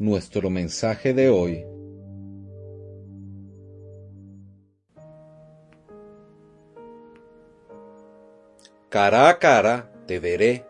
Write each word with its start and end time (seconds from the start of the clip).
Nuestro 0.00 0.48
mensaje 0.48 1.12
de 1.12 1.28
hoy 1.28 1.66
Cara 8.88 9.28
a 9.28 9.38
cara 9.38 9.92
te 10.06 10.18
veré. 10.18 10.64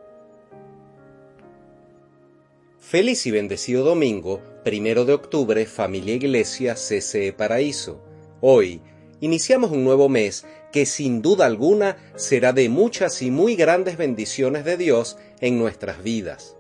Feliz 2.81 3.25
y 3.25 3.31
bendecido 3.31 3.85
domingo, 3.85 4.43
primero 4.65 5.05
de 5.05 5.13
octubre, 5.13 5.65
familia 5.65 6.17
Iglesia 6.17 6.75
CCE 6.75 7.33
Paraíso. 7.33 8.03
Hoy 8.41 8.83
iniciamos 9.21 9.71
un 9.71 9.85
nuevo 9.85 10.09
mes 10.09 10.45
que 10.73 10.87
sin 10.87 11.23
duda 11.23 11.47
alguna 11.47 11.99
será 12.17 12.53
de 12.53 12.69
muchas 12.69 13.23
y 13.23 13.31
muy 13.31 13.55
grandes 13.55 13.97
bendiciones 13.97 14.65
de 14.65 14.77
Dios 14.77 15.19
en 15.39 15.57
nuestras 15.57 16.03
vidas. 16.03 16.57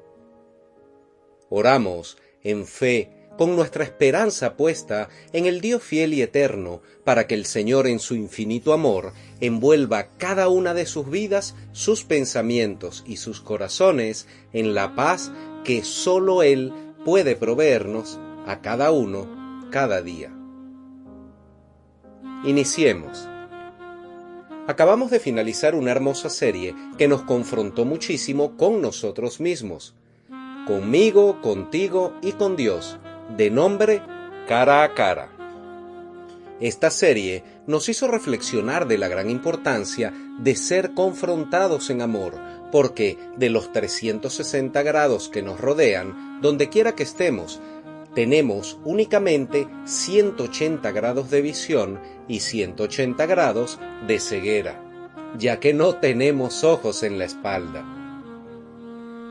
Oramos 1.48 2.16
en 2.42 2.66
fe 2.66 3.10
con 3.40 3.56
nuestra 3.56 3.84
esperanza 3.84 4.54
puesta 4.54 5.08
en 5.32 5.46
el 5.46 5.62
Dios 5.62 5.82
fiel 5.82 6.12
y 6.12 6.20
eterno, 6.20 6.82
para 7.04 7.26
que 7.26 7.34
el 7.34 7.46
Señor 7.46 7.86
en 7.86 7.98
su 7.98 8.14
infinito 8.14 8.74
amor 8.74 9.14
envuelva 9.40 10.08
cada 10.18 10.48
una 10.48 10.74
de 10.74 10.84
sus 10.84 11.08
vidas, 11.08 11.54
sus 11.72 12.04
pensamientos 12.04 13.02
y 13.06 13.16
sus 13.16 13.40
corazones 13.40 14.26
en 14.52 14.74
la 14.74 14.94
paz 14.94 15.32
que 15.64 15.82
sólo 15.84 16.42
Él 16.42 16.72
puede 17.04 17.34
proveernos 17.34 18.20
a 18.46 18.60
cada 18.60 18.90
uno 18.90 19.26
cada 19.70 20.02
día. 20.02 20.30
Iniciemos. 22.44 23.26
Acabamos 24.66 25.10
de 25.10 25.18
finalizar 25.18 25.74
una 25.74 25.90
hermosa 25.90 26.28
serie 26.28 26.74
que 26.98 27.08
nos 27.08 27.22
confrontó 27.22 27.84
muchísimo 27.84 28.56
con 28.56 28.82
nosotros 28.82 29.40
mismos, 29.40 29.94
conmigo, 30.70 31.40
contigo 31.42 32.14
y 32.22 32.30
con 32.30 32.54
Dios 32.54 32.96
de 33.36 33.50
nombre 33.50 34.02
Cara 34.46 34.84
a 34.84 34.94
Cara. 34.94 35.28
Esta 36.60 36.90
serie 36.90 37.42
nos 37.66 37.88
hizo 37.88 38.06
reflexionar 38.06 38.86
de 38.86 38.96
la 38.96 39.08
gran 39.08 39.30
importancia 39.30 40.14
de 40.38 40.54
ser 40.54 40.94
confrontados 40.94 41.90
en 41.90 42.02
amor, 42.02 42.38
porque 42.70 43.18
de 43.36 43.50
los 43.50 43.72
360 43.72 44.80
grados 44.84 45.28
que 45.28 45.42
nos 45.42 45.60
rodean, 45.60 46.40
donde 46.40 46.68
quiera 46.68 46.94
que 46.94 47.02
estemos, 47.02 47.60
tenemos 48.14 48.78
únicamente 48.84 49.66
180 49.86 50.88
grados 50.92 51.30
de 51.30 51.42
visión 51.42 51.98
y 52.28 52.38
180 52.38 53.26
grados 53.26 53.80
de 54.06 54.20
ceguera, 54.20 54.80
ya 55.36 55.58
que 55.58 55.74
no 55.74 55.96
tenemos 55.96 56.62
ojos 56.62 57.02
en 57.02 57.18
la 57.18 57.24
espalda. 57.24 57.84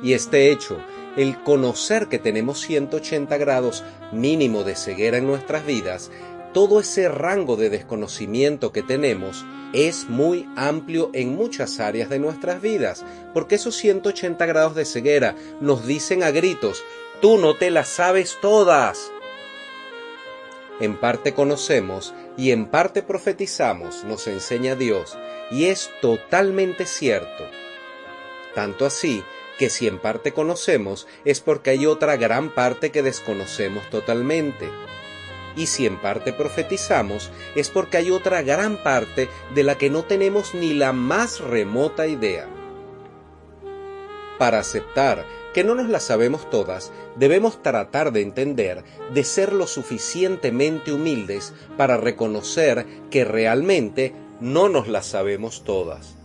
Y 0.04 0.14
este 0.14 0.52
hecho 0.52 0.80
el 1.18 1.42
conocer 1.44 2.08
que 2.08 2.20
tenemos 2.20 2.62
180 2.62 3.38
grados 3.38 3.84
mínimo 4.12 4.64
de 4.64 4.76
ceguera 4.76 5.18
en 5.18 5.28
nuestras 5.28 5.66
vidas, 5.66 6.12
todo 6.54 6.80
ese 6.80 7.10
rango 7.10 7.56
de 7.56 7.70
desconocimiento 7.70 8.72
que 8.72 8.82
tenemos 8.82 9.46
es 9.74 10.10
muy 10.10 10.50
amplio 10.56 11.12
en 11.14 11.36
muchas 11.36 11.80
áreas 11.80 12.10
de 12.10 12.20
nuestras 12.20 12.62
vidas, 12.62 13.06
porque 13.34 13.56
esos 13.56 13.76
180 13.76 14.46
grados 14.46 14.76
de 14.76 14.86
ceguera 14.86 15.36
nos 15.62 15.86
dicen 15.86 16.24
a 16.24 16.32
gritos, 16.32 16.84
tú 17.22 17.38
no 17.38 17.56
te 17.56 17.70
las 17.70 17.88
sabes 17.88 18.38
todas. 18.42 19.12
En 20.80 20.98
parte 20.98 21.34
conocemos 21.34 22.14
y 22.38 22.52
en 22.52 22.66
parte 22.66 23.04
profetizamos, 23.04 24.04
nos 24.06 24.28
enseña 24.28 24.76
Dios, 24.76 25.18
y 25.52 25.66
es 25.66 25.90
totalmente 26.02 26.86
cierto. 26.86 27.46
Tanto 28.56 28.86
así 28.86 29.24
que 29.60 29.70
si 29.70 29.88
en 29.88 30.00
parte 30.00 30.32
conocemos 30.32 31.06
es 31.26 31.42
porque 31.42 31.72
hay 31.72 31.86
otra 31.86 32.16
gran 32.16 32.56
parte 32.56 32.92
que 32.92 33.04
desconocemos 33.04 33.88
totalmente. 33.90 34.70
Y 35.58 35.66
si 35.66 35.86
en 35.86 36.02
parte 36.02 36.32
profetizamos 36.32 37.30
es 37.56 37.70
porque 37.70 37.98
hay 37.98 38.10
otra 38.10 38.42
gran 38.42 38.82
parte 38.82 39.28
de 39.54 39.64
la 39.64 39.78
que 39.78 39.90
no 39.90 40.04
tenemos 40.06 40.56
ni 40.56 40.74
la 40.74 40.94
más 40.94 41.42
remota 41.42 42.08
idea. 42.08 42.48
Para 44.38 44.60
aceptar 44.60 45.26
que 45.54 45.66
no 45.66 45.76
nos 45.76 45.90
la 45.90 46.00
sabemos 46.00 46.50
todas, 46.50 46.94
debemos 47.18 47.62
tratar 47.62 48.14
de 48.14 48.22
entender, 48.22 48.86
de 49.14 49.24
ser 49.26 49.52
lo 49.52 49.68
suficientemente 49.68 50.94
humildes 50.94 51.54
para 51.76 51.98
reconocer 51.98 52.86
que 53.12 53.26
realmente 53.26 54.14
no 54.40 54.70
nos 54.70 54.88
las 54.88 55.08
sabemos 55.08 55.66
todas. 55.66 56.19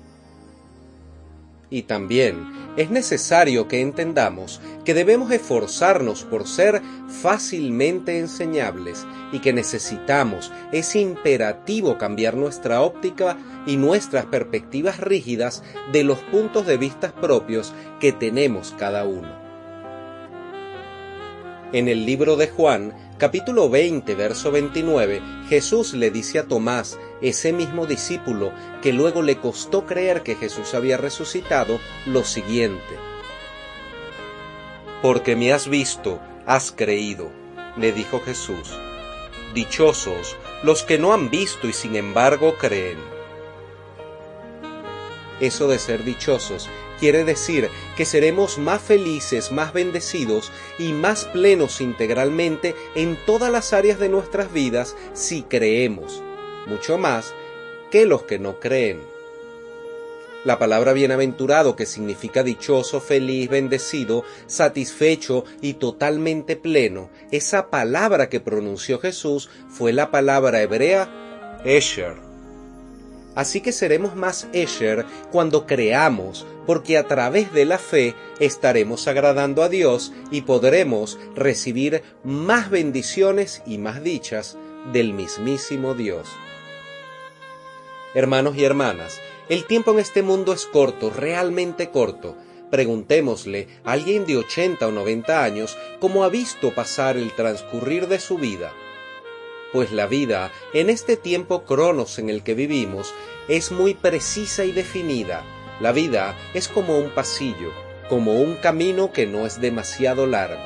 Y 1.70 1.82
también 1.82 2.52
es 2.76 2.90
necesario 2.90 3.68
que 3.68 3.80
entendamos 3.80 4.60
que 4.84 4.94
debemos 4.94 5.30
esforzarnos 5.30 6.24
por 6.24 6.46
ser 6.46 6.82
fácilmente 7.08 8.18
enseñables 8.18 9.06
y 9.32 9.38
que 9.38 9.52
necesitamos, 9.52 10.52
es 10.72 10.94
imperativo 10.94 11.98
cambiar 11.98 12.36
nuestra 12.36 12.82
óptica 12.82 13.36
y 13.66 13.76
nuestras 13.76 14.26
perspectivas 14.26 15.00
rígidas 15.00 15.62
de 15.92 16.04
los 16.04 16.18
puntos 16.18 16.66
de 16.66 16.76
vista 16.76 17.14
propios 17.14 17.72
que 18.00 18.12
tenemos 18.12 18.74
cada 18.78 19.04
uno. 19.04 19.44
En 21.72 21.88
el 21.88 22.06
libro 22.06 22.36
de 22.36 22.48
Juan, 22.48 22.92
capítulo 23.18 23.70
20, 23.70 24.14
verso 24.14 24.50
29, 24.50 25.22
Jesús 25.48 25.94
le 25.94 26.10
dice 26.10 26.40
a 26.40 26.44
Tomás, 26.44 26.98
ese 27.20 27.52
mismo 27.52 27.86
discípulo 27.86 28.52
que 28.82 28.92
luego 28.92 29.22
le 29.22 29.36
costó 29.36 29.86
creer 29.86 30.22
que 30.22 30.34
Jesús 30.34 30.74
había 30.74 30.96
resucitado, 30.96 31.78
lo 32.06 32.24
siguiente. 32.24 32.98
Porque 35.00 35.36
me 35.36 35.52
has 35.52 35.68
visto, 35.68 36.20
has 36.46 36.72
creído, 36.72 37.30
le 37.76 37.92
dijo 37.92 38.20
Jesús. 38.20 38.76
Dichosos 39.54 40.36
los 40.64 40.82
que 40.82 40.98
no 40.98 41.12
han 41.12 41.30
visto 41.30 41.68
y 41.68 41.72
sin 41.72 41.94
embargo 41.94 42.56
creen. 42.58 42.98
Eso 45.40 45.68
de 45.68 45.78
ser 45.78 46.04
dichosos 46.04 46.68
quiere 47.04 47.24
decir 47.24 47.68
que 47.98 48.06
seremos 48.06 48.56
más 48.56 48.80
felices, 48.80 49.52
más 49.52 49.74
bendecidos 49.74 50.50
y 50.78 50.94
más 50.94 51.26
plenos 51.26 51.82
integralmente 51.82 52.74
en 52.94 53.18
todas 53.26 53.52
las 53.52 53.74
áreas 53.74 53.98
de 53.98 54.08
nuestras 54.08 54.50
vidas 54.54 54.96
si 55.12 55.42
creemos, 55.42 56.22
mucho 56.66 56.96
más 56.96 57.34
que 57.90 58.06
los 58.06 58.22
que 58.22 58.38
no 58.38 58.58
creen. 58.58 59.02
La 60.44 60.58
palabra 60.58 60.94
bienaventurado, 60.94 61.76
que 61.76 61.84
significa 61.84 62.42
dichoso, 62.42 63.02
feliz, 63.02 63.50
bendecido, 63.50 64.24
satisfecho 64.46 65.44
y 65.60 65.74
totalmente 65.74 66.56
pleno, 66.56 67.10
esa 67.30 67.68
palabra 67.68 68.30
que 68.30 68.40
pronunció 68.40 68.98
Jesús 68.98 69.50
fue 69.68 69.92
la 69.92 70.10
palabra 70.10 70.62
hebrea 70.62 71.60
Esher 71.66 72.34
Así 73.34 73.60
que 73.60 73.72
seremos 73.72 74.14
más 74.14 74.46
Esher 74.52 75.04
cuando 75.32 75.66
creamos, 75.66 76.46
porque 76.66 76.98
a 76.98 77.06
través 77.06 77.52
de 77.52 77.64
la 77.64 77.78
fe 77.78 78.14
estaremos 78.40 79.08
agradando 79.08 79.62
a 79.62 79.68
Dios 79.68 80.12
y 80.30 80.42
podremos 80.42 81.18
recibir 81.34 82.02
más 82.22 82.70
bendiciones 82.70 83.62
y 83.66 83.78
más 83.78 84.02
dichas 84.02 84.56
del 84.92 85.12
mismísimo 85.12 85.94
Dios. 85.94 86.28
Hermanos 88.14 88.56
y 88.56 88.64
hermanas, 88.64 89.20
el 89.48 89.64
tiempo 89.66 89.92
en 89.92 89.98
este 89.98 90.22
mundo 90.22 90.52
es 90.52 90.66
corto, 90.66 91.10
realmente 91.10 91.90
corto. 91.90 92.36
Preguntémosle 92.70 93.68
a 93.84 93.92
alguien 93.92 94.26
de 94.26 94.36
80 94.38 94.86
o 94.86 94.90
90 94.90 95.44
años 95.44 95.76
cómo 96.00 96.24
ha 96.24 96.28
visto 96.28 96.74
pasar 96.74 97.16
el 97.16 97.32
transcurrir 97.32 98.08
de 98.08 98.18
su 98.18 98.38
vida 98.38 98.72
pues 99.74 99.90
la 99.90 100.06
vida, 100.06 100.52
en 100.72 100.88
este 100.88 101.16
tiempo 101.16 101.64
cronos 101.64 102.20
en 102.20 102.30
el 102.30 102.44
que 102.44 102.54
vivimos, 102.54 103.12
es 103.48 103.72
muy 103.72 103.94
precisa 103.94 104.64
y 104.64 104.70
definida. 104.70 105.42
La 105.80 105.90
vida 105.90 106.36
es 106.54 106.68
como 106.68 106.98
un 106.98 107.10
pasillo, 107.10 107.72
como 108.08 108.34
un 108.34 108.54
camino 108.56 109.12
que 109.12 109.26
no 109.26 109.44
es 109.44 109.60
demasiado 109.60 110.26
largo. 110.26 110.62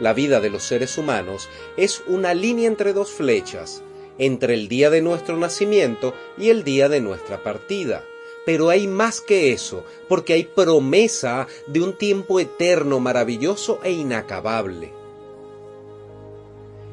La 0.00 0.14
vida 0.14 0.40
de 0.40 0.48
los 0.48 0.62
seres 0.62 0.96
humanos 0.96 1.50
es 1.76 2.02
una 2.06 2.32
línea 2.32 2.66
entre 2.66 2.94
dos 2.94 3.10
flechas, 3.10 3.82
entre 4.16 4.54
el 4.54 4.68
día 4.68 4.88
de 4.88 5.02
nuestro 5.02 5.36
nacimiento 5.36 6.14
y 6.38 6.48
el 6.48 6.64
día 6.64 6.88
de 6.88 7.00
nuestra 7.00 7.42
partida. 7.42 8.04
Pero 8.46 8.70
hay 8.70 8.86
más 8.86 9.20
que 9.20 9.52
eso, 9.52 9.84
porque 10.08 10.32
hay 10.32 10.44
promesa 10.44 11.46
de 11.66 11.82
un 11.82 11.92
tiempo 11.92 12.40
eterno, 12.40 13.00
maravilloso 13.00 13.80
e 13.82 13.92
inacabable. 13.92 14.99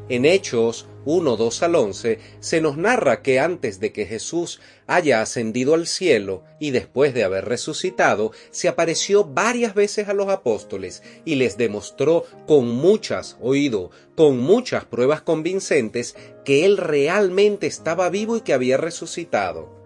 En 0.09 0.24
Hechos 0.24 0.88
1, 1.04 1.36
2 1.36 1.63
al 1.63 1.75
11 1.75 2.19
se 2.39 2.62
nos 2.62 2.77
narra 2.77 3.21
que 3.21 3.42
antes 3.42 3.81
de 3.81 3.92
que 3.92 4.06
Jesús 4.06 4.62
haya 4.88 5.21
ascendido 5.21 5.74
al 5.74 5.86
cielo 5.86 6.44
y 6.59 6.71
después 6.71 7.13
de 7.13 7.25
haber 7.25 7.44
resucitado, 7.44 8.31
se 8.51 8.69
apareció 8.69 9.25
varias 9.25 9.75
veces 9.75 10.07
a 10.07 10.13
los 10.13 10.30
apóstoles 10.30 11.04
y 11.25 11.36
les 11.36 11.57
demostró 11.57 12.24
con 12.45 12.69
muchas, 12.69 13.38
oído, 13.42 13.92
con 14.15 14.38
muchas 14.38 14.86
pruebas 14.86 15.21
convincentes 15.21 16.15
que 16.45 16.63
Él 16.63 16.77
realmente 16.77 17.68
estaba 17.68 18.10
vivo 18.10 18.38
y 18.38 18.42
que 18.42 18.53
había 18.53 18.77
resucitado. 18.77 19.76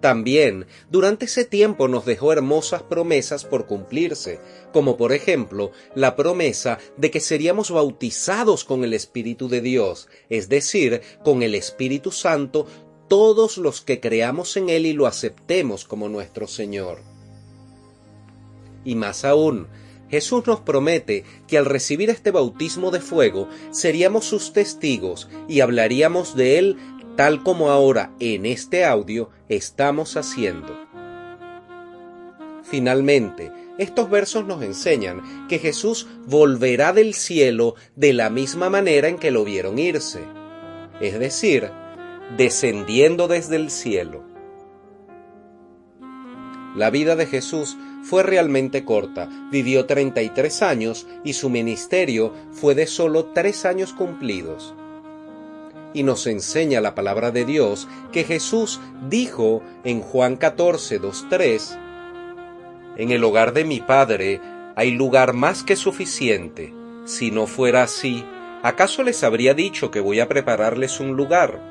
También, 0.00 0.66
durante 0.90 1.24
ese 1.24 1.44
tiempo 1.44 1.88
nos 1.88 2.04
dejó 2.04 2.32
hermosas 2.32 2.82
promesas 2.82 3.44
por 3.44 3.66
cumplirse, 3.66 4.40
como 4.72 4.96
por 4.96 5.12
ejemplo 5.12 5.72
la 5.94 6.16
promesa 6.16 6.78
de 6.98 7.10
que 7.10 7.20
seríamos 7.20 7.70
bautizados 7.70 8.64
con 8.64 8.84
el 8.84 8.92
Espíritu 8.92 9.48
de 9.48 9.62
Dios, 9.62 10.08
es 10.28 10.48
decir, 10.48 11.00
con 11.24 11.42
el 11.42 11.54
Espíritu 11.54 12.12
Santo, 12.12 12.66
todos 13.08 13.56
los 13.56 13.80
que 13.80 14.00
creamos 14.00 14.56
en 14.56 14.68
Él 14.68 14.84
y 14.84 14.92
lo 14.92 15.06
aceptemos 15.06 15.84
como 15.84 16.08
nuestro 16.08 16.46
Señor. 16.46 16.98
Y 18.84 18.96
más 18.96 19.24
aún, 19.24 19.66
Jesús 20.08 20.46
nos 20.46 20.60
promete 20.60 21.24
que 21.48 21.58
al 21.58 21.64
recibir 21.64 22.10
este 22.10 22.30
bautismo 22.30 22.90
de 22.90 23.00
fuego 23.00 23.48
seríamos 23.70 24.24
sus 24.24 24.52
testigos 24.52 25.28
y 25.48 25.60
hablaríamos 25.60 26.36
de 26.36 26.58
Él 26.58 26.76
tal 27.16 27.42
como 27.42 27.70
ahora 27.70 28.12
en 28.20 28.44
este 28.46 28.84
audio 28.84 29.30
estamos 29.48 30.16
haciendo. 30.16 30.78
Finalmente, 32.62 33.50
estos 33.78 34.10
versos 34.10 34.44
nos 34.46 34.62
enseñan 34.62 35.48
que 35.48 35.58
Jesús 35.58 36.06
volverá 36.26 36.92
del 36.92 37.14
cielo 37.14 37.74
de 37.94 38.12
la 38.12 38.28
misma 38.28 38.68
manera 38.68 39.08
en 39.08 39.18
que 39.18 39.30
lo 39.30 39.44
vieron 39.44 39.78
irse, 39.78 40.24
es 41.00 41.18
decir, 41.18 41.70
descendiendo 42.36 43.28
desde 43.28 43.56
el 43.56 43.70
cielo. 43.70 44.24
La 46.74 46.90
vida 46.90 47.16
de 47.16 47.26
Jesús 47.26 47.78
fue 48.02 48.22
realmente 48.22 48.84
corta, 48.84 49.30
vivió 49.50 49.86
33 49.86 50.62
años 50.62 51.06
y 51.24 51.32
su 51.32 51.48
ministerio 51.48 52.34
fue 52.52 52.74
de 52.74 52.86
solo 52.86 53.26
tres 53.26 53.64
años 53.64 53.94
cumplidos 53.94 54.74
y 55.96 56.02
nos 56.02 56.26
enseña 56.26 56.82
la 56.82 56.94
palabra 56.94 57.30
de 57.30 57.46
Dios 57.46 57.88
que 58.12 58.22
Jesús 58.22 58.80
dijo 59.08 59.62
en 59.82 60.02
Juan 60.02 60.36
14, 60.36 60.98
2, 60.98 61.26
3, 61.30 61.78
En 62.98 63.10
el 63.10 63.24
hogar 63.24 63.54
de 63.54 63.64
mi 63.64 63.80
Padre 63.80 64.42
hay 64.74 64.90
lugar 64.90 65.32
más 65.32 65.62
que 65.62 65.74
suficiente. 65.74 66.74
Si 67.06 67.30
no 67.30 67.46
fuera 67.46 67.82
así, 67.82 68.22
¿acaso 68.62 69.02
les 69.04 69.24
habría 69.24 69.54
dicho 69.54 69.90
que 69.90 70.00
voy 70.00 70.20
a 70.20 70.28
prepararles 70.28 71.00
un 71.00 71.16
lugar? 71.16 71.62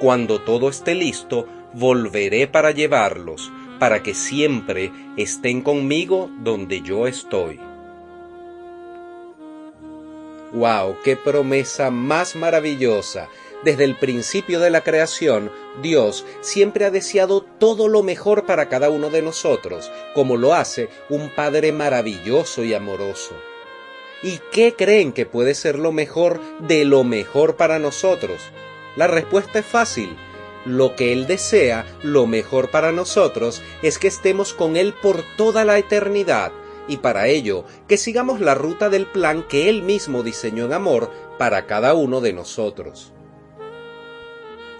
Cuando 0.00 0.40
todo 0.40 0.70
esté 0.70 0.94
listo, 0.94 1.46
volveré 1.74 2.46
para 2.46 2.70
llevarlos, 2.70 3.52
para 3.78 4.02
que 4.02 4.14
siempre 4.14 4.90
estén 5.18 5.60
conmigo 5.60 6.30
donde 6.42 6.80
yo 6.80 7.06
estoy. 7.06 7.60
¡Wow! 10.56 10.96
¡Qué 11.04 11.18
promesa 11.18 11.90
más 11.90 12.34
maravillosa! 12.34 13.28
Desde 13.62 13.84
el 13.84 13.94
principio 13.94 14.58
de 14.58 14.70
la 14.70 14.80
creación, 14.80 15.52
Dios 15.82 16.24
siempre 16.40 16.86
ha 16.86 16.90
deseado 16.90 17.42
todo 17.42 17.88
lo 17.88 18.02
mejor 18.02 18.46
para 18.46 18.70
cada 18.70 18.88
uno 18.88 19.10
de 19.10 19.20
nosotros, 19.20 19.92
como 20.14 20.38
lo 20.38 20.54
hace 20.54 20.88
un 21.10 21.28
Padre 21.28 21.72
maravilloso 21.72 22.64
y 22.64 22.72
amoroso. 22.72 23.34
¿Y 24.22 24.40
qué 24.50 24.74
creen 24.74 25.12
que 25.12 25.26
puede 25.26 25.54
ser 25.54 25.78
lo 25.78 25.92
mejor 25.92 26.40
de 26.60 26.86
lo 26.86 27.04
mejor 27.04 27.56
para 27.56 27.78
nosotros? 27.78 28.40
La 28.96 29.08
respuesta 29.08 29.58
es 29.58 29.66
fácil. 29.66 30.16
Lo 30.64 30.96
que 30.96 31.12
Él 31.12 31.26
desea, 31.26 31.84
lo 32.02 32.26
mejor 32.26 32.70
para 32.70 32.92
nosotros, 32.92 33.60
es 33.82 33.98
que 33.98 34.08
estemos 34.08 34.54
con 34.54 34.76
Él 34.76 34.94
por 34.94 35.22
toda 35.36 35.66
la 35.66 35.76
eternidad, 35.76 36.50
y 36.88 36.98
para 36.98 37.28
ello 37.28 37.64
que 37.88 37.96
sigamos 37.96 38.40
la 38.40 38.54
ruta 38.54 38.88
del 38.88 39.06
plan 39.06 39.44
que 39.48 39.68
Él 39.68 39.82
mismo 39.82 40.22
diseñó 40.22 40.66
en 40.66 40.72
amor 40.72 41.10
para 41.38 41.66
cada 41.66 41.94
uno 41.94 42.20
de 42.20 42.32
nosotros. 42.32 43.12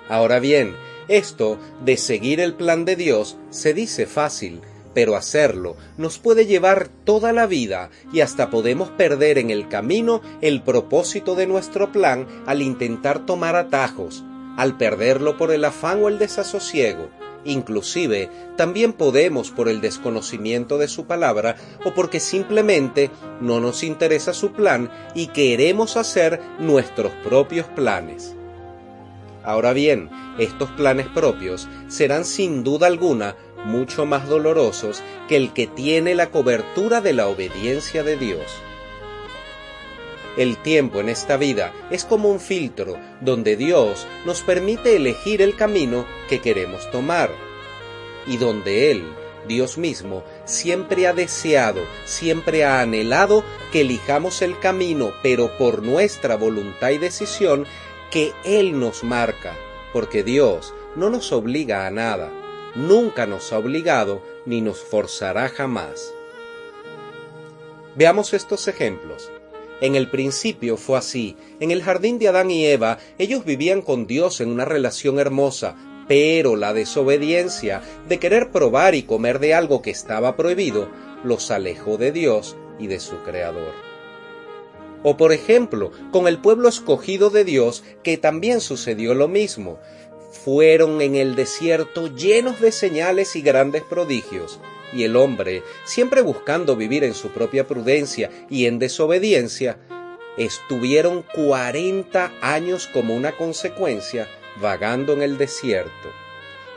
Ahora 0.08 0.38
bien, 0.38 0.76
esto 1.08 1.58
de 1.84 1.96
seguir 1.96 2.40
el 2.40 2.54
plan 2.54 2.84
de 2.84 2.96
Dios 2.96 3.36
se 3.50 3.74
dice 3.74 4.06
fácil, 4.06 4.60
pero 4.94 5.14
hacerlo 5.14 5.76
nos 5.98 6.18
puede 6.18 6.46
llevar 6.46 6.88
toda 7.04 7.32
la 7.32 7.46
vida 7.46 7.90
y 8.12 8.20
hasta 8.20 8.50
podemos 8.50 8.88
perder 8.90 9.36
en 9.36 9.50
el 9.50 9.68
camino 9.68 10.22
el 10.40 10.62
propósito 10.62 11.34
de 11.34 11.46
nuestro 11.46 11.92
plan 11.92 12.26
al 12.46 12.62
intentar 12.62 13.26
tomar 13.26 13.56
atajos, 13.56 14.24
al 14.56 14.78
perderlo 14.78 15.36
por 15.36 15.52
el 15.52 15.64
afán 15.64 16.02
o 16.02 16.08
el 16.08 16.18
desasosiego, 16.18 17.10
Inclusive, 17.44 18.30
también 18.56 18.92
podemos 18.92 19.50
por 19.50 19.68
el 19.68 19.80
desconocimiento 19.80 20.78
de 20.78 20.88
su 20.88 21.06
palabra 21.06 21.56
o 21.84 21.94
porque 21.94 22.20
simplemente 22.20 23.10
no 23.40 23.60
nos 23.60 23.82
interesa 23.82 24.34
su 24.34 24.52
plan 24.52 24.90
y 25.14 25.28
queremos 25.28 25.96
hacer 25.96 26.40
nuestros 26.58 27.12
propios 27.22 27.66
planes. 27.66 28.34
Ahora 29.44 29.72
bien, 29.72 30.10
estos 30.38 30.70
planes 30.70 31.06
propios 31.06 31.68
serán 31.88 32.24
sin 32.24 32.64
duda 32.64 32.88
alguna 32.88 33.36
mucho 33.64 34.06
más 34.06 34.28
dolorosos 34.28 35.02
que 35.28 35.36
el 35.36 35.52
que 35.52 35.66
tiene 35.66 36.14
la 36.14 36.30
cobertura 36.30 37.00
de 37.00 37.12
la 37.12 37.28
obediencia 37.28 38.02
de 38.02 38.16
Dios. 38.16 38.42
El 40.36 40.58
tiempo 40.58 41.00
en 41.00 41.08
esta 41.08 41.38
vida 41.38 41.72
es 41.90 42.04
como 42.04 42.30
un 42.30 42.40
filtro 42.40 42.98
donde 43.22 43.56
Dios 43.56 44.06
nos 44.26 44.42
permite 44.42 44.96
elegir 44.96 45.40
el 45.40 45.56
camino 45.56 46.04
que 46.28 46.40
queremos 46.40 46.90
tomar 46.90 47.30
y 48.26 48.36
donde 48.36 48.90
Él, 48.90 49.04
Dios 49.48 49.78
mismo, 49.78 50.24
siempre 50.44 51.06
ha 51.06 51.14
deseado, 51.14 51.80
siempre 52.04 52.64
ha 52.64 52.80
anhelado 52.80 53.44
que 53.72 53.80
elijamos 53.80 54.42
el 54.42 54.58
camino, 54.58 55.12
pero 55.22 55.56
por 55.56 55.82
nuestra 55.82 56.36
voluntad 56.36 56.90
y 56.90 56.98
decisión 56.98 57.66
que 58.10 58.32
Él 58.44 58.78
nos 58.78 59.04
marca, 59.04 59.54
porque 59.92 60.22
Dios 60.22 60.74
no 60.96 61.08
nos 61.08 61.32
obliga 61.32 61.86
a 61.86 61.90
nada, 61.90 62.30
nunca 62.74 63.26
nos 63.26 63.52
ha 63.52 63.58
obligado 63.58 64.20
ni 64.44 64.60
nos 64.60 64.80
forzará 64.80 65.48
jamás. 65.48 66.12
Veamos 67.94 68.34
estos 68.34 68.68
ejemplos. 68.68 69.30
En 69.80 69.94
el 69.94 70.10
principio 70.10 70.76
fue 70.76 70.98
así. 70.98 71.36
En 71.60 71.70
el 71.70 71.82
jardín 71.82 72.18
de 72.18 72.28
Adán 72.28 72.50
y 72.50 72.64
Eva, 72.64 72.98
ellos 73.18 73.44
vivían 73.44 73.82
con 73.82 74.06
Dios 74.06 74.40
en 74.40 74.50
una 74.50 74.64
relación 74.64 75.18
hermosa, 75.18 75.76
pero 76.08 76.56
la 76.56 76.72
desobediencia 76.72 77.82
de 78.08 78.18
querer 78.18 78.50
probar 78.50 78.94
y 78.94 79.02
comer 79.02 79.38
de 79.38 79.54
algo 79.54 79.82
que 79.82 79.90
estaba 79.90 80.36
prohibido 80.36 80.88
los 81.24 81.50
alejó 81.50 81.98
de 81.98 82.12
Dios 82.12 82.56
y 82.78 82.86
de 82.86 83.00
su 83.00 83.22
Creador. 83.22 83.72
O 85.02 85.16
por 85.16 85.32
ejemplo, 85.32 85.92
con 86.10 86.26
el 86.26 86.38
pueblo 86.38 86.68
escogido 86.68 87.30
de 87.30 87.44
Dios, 87.44 87.84
que 88.02 88.16
también 88.16 88.60
sucedió 88.60 89.14
lo 89.14 89.28
mismo. 89.28 89.78
Fueron 90.44 91.00
en 91.00 91.16
el 91.16 91.34
desierto 91.34 92.08
llenos 92.14 92.60
de 92.60 92.72
señales 92.72 93.36
y 93.36 93.42
grandes 93.42 93.82
prodigios, 93.82 94.58
y 94.96 95.04
el 95.04 95.16
hombre, 95.16 95.62
siempre 95.84 96.22
buscando 96.22 96.74
vivir 96.74 97.04
en 97.04 97.14
su 97.14 97.28
propia 97.28 97.66
prudencia 97.66 98.30
y 98.48 98.64
en 98.66 98.78
desobediencia, 98.78 99.78
estuvieron 100.38 101.22
cuarenta 101.22 102.32
años 102.40 102.88
como 102.92 103.14
una 103.14 103.32
consecuencia 103.32 104.28
vagando 104.60 105.12
en 105.12 105.22
el 105.22 105.36
desierto. 105.36 106.10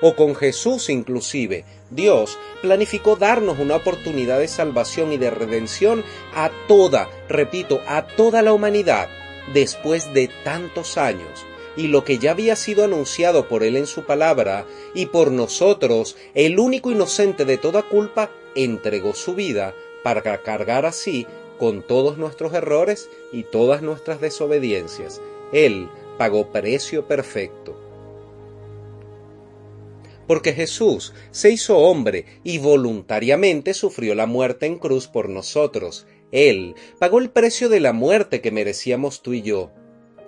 O 0.01 0.15
con 0.15 0.35
Jesús 0.35 0.89
inclusive, 0.89 1.63
Dios 1.89 2.37
planificó 2.61 3.15
darnos 3.15 3.59
una 3.59 3.77
oportunidad 3.77 4.39
de 4.39 4.47
salvación 4.47 5.13
y 5.13 5.17
de 5.17 5.29
redención 5.29 6.03
a 6.35 6.51
toda, 6.67 7.09
repito, 7.29 7.81
a 7.87 8.05
toda 8.05 8.41
la 8.41 8.53
humanidad, 8.53 9.09
después 9.53 10.13
de 10.13 10.29
tantos 10.43 10.97
años 10.97 11.45
y 11.75 11.87
lo 11.87 12.03
que 12.03 12.17
ya 12.17 12.31
había 12.31 12.55
sido 12.55 12.83
anunciado 12.83 13.47
por 13.47 13.63
Él 13.63 13.77
en 13.77 13.87
su 13.87 14.03
palabra, 14.03 14.65
y 14.93 15.07
por 15.07 15.31
nosotros, 15.31 16.17
el 16.33 16.59
único 16.59 16.91
inocente 16.91 17.45
de 17.45 17.57
toda 17.57 17.83
culpa, 17.83 18.31
entregó 18.55 19.13
su 19.13 19.35
vida 19.35 19.73
para 20.03 20.21
cargar 20.41 20.85
así 20.85 21.27
con 21.57 21.83
todos 21.83 22.17
nuestros 22.17 22.53
errores 22.53 23.09
y 23.31 23.43
todas 23.43 23.81
nuestras 23.81 24.21
desobediencias. 24.21 25.21
Él 25.51 25.89
pagó 26.17 26.51
precio 26.51 27.07
perfecto. 27.07 27.77
Porque 30.25 30.53
Jesús 30.53 31.13
se 31.31 31.51
hizo 31.51 31.79
hombre 31.79 32.25
y 32.43 32.59
voluntariamente 32.59 33.73
sufrió 33.73 34.13
la 34.15 34.27
muerte 34.27 34.67
en 34.67 34.77
cruz 34.77 35.07
por 35.07 35.27
nosotros. 35.27 36.05
Él 36.31 36.75
pagó 36.99 37.19
el 37.19 37.31
precio 37.31 37.67
de 37.67 37.79
la 37.79 37.93
muerte 37.93 38.39
que 38.39 38.51
merecíamos 38.51 39.21
tú 39.21 39.33
y 39.33 39.41
yo. 39.41 39.71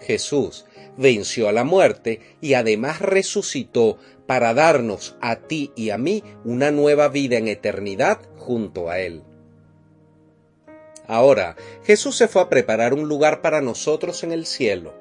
Jesús 0.02 0.66
venció 0.98 1.50
a 1.50 1.52
la 1.52 1.64
muerte 1.64 2.20
y 2.42 2.54
además 2.54 3.02
resucitó 3.02 3.98
para 4.28 4.54
darnos 4.54 5.16
a 5.22 5.36
ti 5.36 5.72
y 5.76 5.90
a 5.90 5.98
mí 5.98 6.24
una 6.46 6.72
nueva 6.72 7.10
vida 7.10 7.38
en 7.38 7.48
eternidad 7.48 8.20
junto 8.38 8.90
a 8.90 9.00
Él. 9.00 9.24
Ahora, 11.08 11.58
Jesús 11.84 12.16
se 12.16 12.28
fue 12.30 12.42
a 12.42 12.50
preparar 12.50 12.94
un 12.94 13.10
lugar 13.10 13.42
para 13.42 13.60
nosotros 13.60 14.24
en 14.24 14.32
el 14.32 14.46
cielo. 14.46 14.94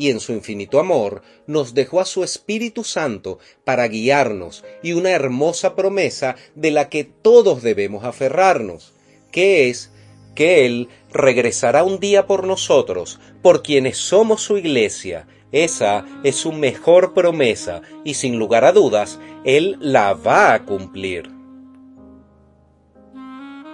y 0.00 0.10
en 0.10 0.20
su 0.20 0.32
infinito 0.32 0.78
amor 0.78 1.22
nos 1.48 1.74
dejó 1.74 2.00
a 2.00 2.04
su 2.04 2.22
Espíritu 2.22 2.84
Santo 2.84 3.40
para 3.64 3.88
guiarnos 3.88 4.64
y 4.80 4.92
una 4.92 5.10
hermosa 5.10 5.74
promesa 5.74 6.36
de 6.54 6.70
la 6.70 6.88
que 6.88 7.02
todos 7.02 7.62
debemos 7.62 8.04
aferrarnos, 8.04 8.92
que 9.32 9.68
es 9.68 9.90
que 10.38 10.64
Él 10.64 10.88
regresará 11.10 11.82
un 11.82 11.98
día 11.98 12.28
por 12.28 12.46
nosotros, 12.46 13.18
por 13.42 13.60
quienes 13.60 13.98
somos 13.98 14.40
su 14.40 14.56
iglesia. 14.56 15.26
Esa 15.50 16.04
es 16.22 16.36
su 16.36 16.52
mejor 16.52 17.12
promesa 17.12 17.82
y 18.04 18.14
sin 18.14 18.38
lugar 18.38 18.64
a 18.64 18.70
dudas, 18.70 19.18
Él 19.42 19.76
la 19.80 20.12
va 20.12 20.54
a 20.54 20.64
cumplir. 20.64 21.28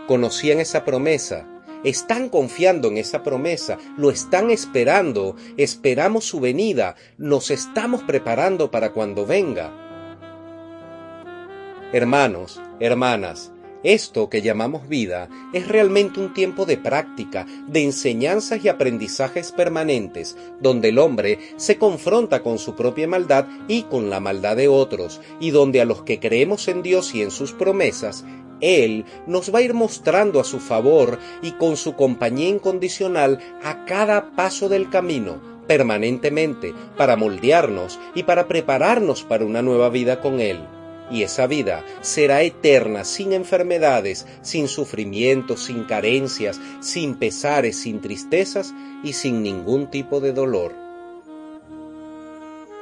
Conocían 0.08 0.58
esa 0.58 0.86
promesa, 0.86 1.46
están 1.84 2.30
confiando 2.30 2.88
en 2.88 2.96
esa 2.96 3.22
promesa, 3.22 3.76
lo 3.98 4.10
están 4.10 4.50
esperando, 4.50 5.36
esperamos 5.58 6.24
su 6.24 6.40
venida, 6.40 6.94
nos 7.18 7.50
estamos 7.50 8.02
preparando 8.04 8.70
para 8.70 8.92
cuando 8.92 9.26
venga. 9.26 9.70
Hermanos, 11.92 12.58
hermanas, 12.80 13.52
esto 13.84 14.30
que 14.30 14.40
llamamos 14.40 14.88
vida 14.88 15.28
es 15.52 15.68
realmente 15.68 16.18
un 16.18 16.32
tiempo 16.32 16.64
de 16.64 16.78
práctica, 16.78 17.46
de 17.68 17.84
enseñanzas 17.84 18.64
y 18.64 18.68
aprendizajes 18.68 19.52
permanentes, 19.52 20.36
donde 20.60 20.88
el 20.88 20.98
hombre 20.98 21.38
se 21.56 21.76
confronta 21.76 22.42
con 22.42 22.58
su 22.58 22.74
propia 22.74 23.06
maldad 23.06 23.46
y 23.68 23.82
con 23.82 24.08
la 24.08 24.20
maldad 24.20 24.56
de 24.56 24.68
otros, 24.68 25.20
y 25.38 25.50
donde 25.50 25.82
a 25.82 25.84
los 25.84 26.02
que 26.02 26.18
creemos 26.18 26.66
en 26.68 26.82
Dios 26.82 27.14
y 27.14 27.20
en 27.20 27.30
sus 27.30 27.52
promesas, 27.52 28.24
Él 28.62 29.04
nos 29.26 29.54
va 29.54 29.58
a 29.58 29.62
ir 29.62 29.74
mostrando 29.74 30.40
a 30.40 30.44
su 30.44 30.60
favor 30.60 31.18
y 31.42 31.52
con 31.52 31.76
su 31.76 31.94
compañía 31.94 32.48
incondicional 32.48 33.38
a 33.62 33.84
cada 33.84 34.34
paso 34.34 34.70
del 34.70 34.88
camino, 34.88 35.42
permanentemente, 35.66 36.72
para 36.96 37.16
moldearnos 37.16 38.00
y 38.14 38.22
para 38.22 38.48
prepararnos 38.48 39.24
para 39.24 39.44
una 39.44 39.60
nueva 39.60 39.90
vida 39.90 40.22
con 40.22 40.40
Él 40.40 40.60
y 41.14 41.22
esa 41.22 41.46
vida 41.46 41.84
será 42.00 42.42
eterna, 42.42 43.04
sin 43.04 43.32
enfermedades, 43.32 44.26
sin 44.42 44.66
sufrimientos, 44.66 45.62
sin 45.62 45.84
carencias, 45.84 46.60
sin 46.80 47.14
pesares, 47.14 47.80
sin 47.80 48.00
tristezas 48.00 48.74
y 49.04 49.12
sin 49.12 49.44
ningún 49.44 49.90
tipo 49.92 50.20
de 50.20 50.32
dolor. 50.32 50.74